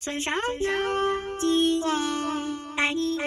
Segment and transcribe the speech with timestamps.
[0.00, 1.82] 村上有机
[2.76, 3.18] 带你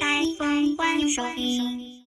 [0.00, 2.04] 带风欢迎收听。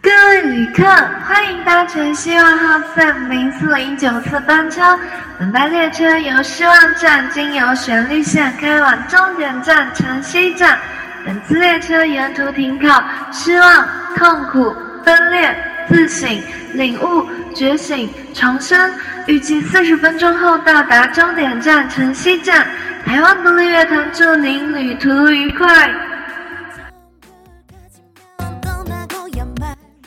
[0.00, 4.98] 各位旅客，欢迎搭乘希望号 FM 零四零九次班车。
[5.38, 10.80] 本班列车由希望站经由旋律线开往终点站城西站。
[11.24, 13.86] 本次列车沿途停靠失望、
[14.16, 15.54] 痛苦、分裂、
[15.88, 16.28] 自省、
[16.74, 18.90] 领悟、觉醒、重生。
[19.26, 22.66] 预计四十分钟后到达终点站城西站。
[23.04, 25.66] 台湾独立乐团祝您旅途愉快。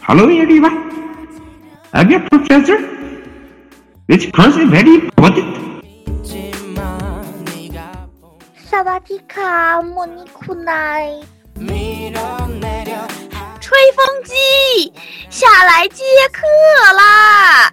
[0.02, 0.92] Hello everyone.
[1.94, 2.80] I'm a professor.
[4.08, 5.73] Which person very important?
[8.74, 11.08] 萨瓦迪卡，莫尼库奈。
[13.62, 14.92] 吹风机，
[15.30, 16.42] 下来接客
[16.98, 17.72] 啦！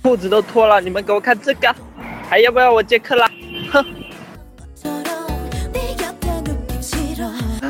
[0.00, 1.76] 裤子都脱了，你们给我看这个，
[2.26, 3.30] 还要不要我接客啦？
[3.70, 3.84] 哼！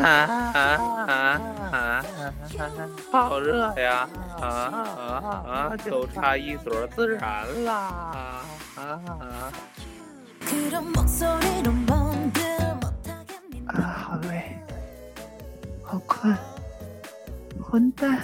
[0.00, 0.08] 啊
[0.54, 0.60] 啊
[1.08, 1.40] 啊
[1.72, 2.04] 啊！
[3.10, 4.08] 好热呀！
[4.40, 5.76] 啊啊啊！
[5.84, 8.44] 就差一撮孜然啦！
[8.76, 9.00] 啊
[13.66, 13.80] 啊！
[13.80, 14.58] 啊，好累，
[15.82, 16.36] 好困，
[17.62, 18.18] 混蛋！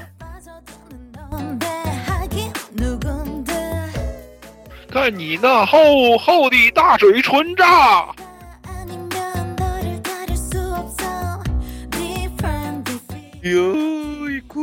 [4.91, 7.63] 看你那厚厚的大嘴唇子！
[13.43, 14.61] 优衣库。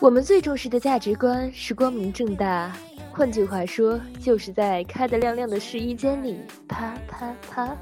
[0.00, 2.72] 我们最重视的价值观是光明正大，
[3.12, 7.76] 换句话说，就是在开得亮亮的试衣间里啪啪啪。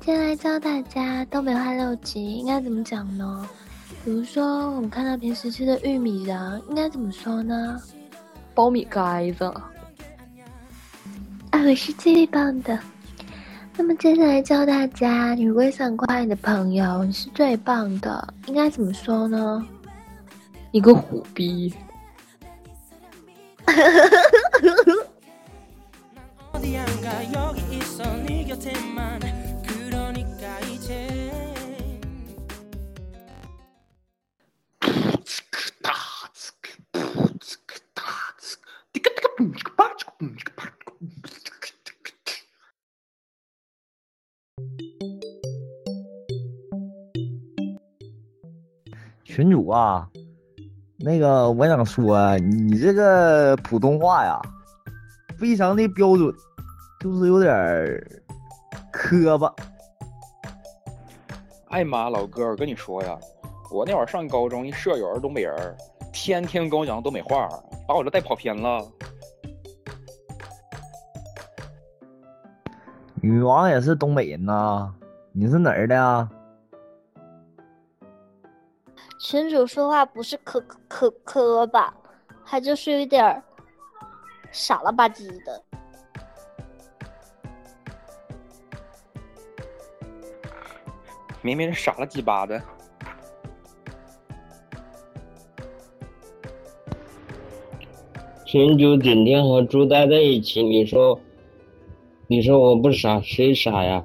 [0.00, 3.46] 接下来教大家东北话六级应该怎么讲呢？
[4.04, 7.76] 比如说，我们看到平时吃的玉米瓤，应该怎么说呢？
[8.56, 9.44] 苞米盖子。
[11.50, 12.78] 啊，我是最棒的。
[13.76, 19.62] 那么接下来教大家，你如果想夸你的朋友你是最棒的，应该怎么说呢？
[20.72, 21.74] 你个虎逼！
[49.24, 50.08] 群主啊，
[50.96, 54.40] 那个我想说，你这个普通话呀，
[55.38, 56.34] 非常的标准，
[56.98, 57.52] 就是有点
[58.90, 59.54] 磕巴。
[61.68, 63.18] 哎妈，老哥，我跟你说呀，
[63.70, 65.76] 我那会儿上高中，一舍友是东北人，
[66.10, 67.46] 天天跟我讲东北话，
[67.86, 68.82] 把我这带跑偏了。
[73.26, 74.94] 女王也是东北人呐，
[75.32, 76.30] 你是哪儿的啊？
[79.18, 81.92] 群主说话不是磕磕磕吧，
[82.44, 83.42] 他就是有点
[84.52, 85.60] 傻了吧唧的。
[91.42, 92.62] 明明是傻了鸡巴的。
[98.44, 101.20] 群主整天和猪待在一起，你说，
[102.28, 104.04] 你说我不傻，谁傻呀？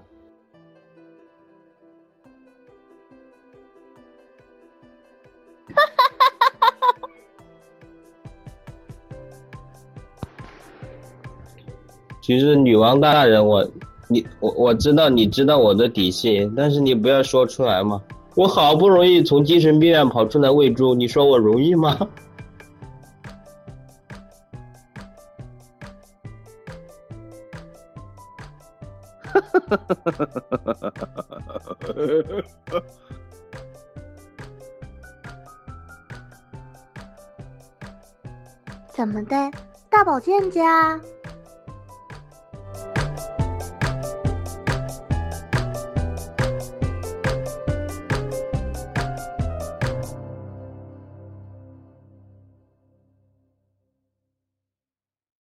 [12.22, 13.68] 其实女王大人，我
[14.08, 18.00] 你我我知道你知道我的底细，但是你不要说出来嘛。
[18.36, 22.07] 我好不容易从精神病院跑出来喂猪，你说我容易吗？
[38.94, 39.36] 怎么的，
[39.90, 41.00] 大宝剑家？